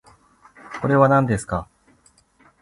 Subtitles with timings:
[0.81, 1.67] これはなんですか？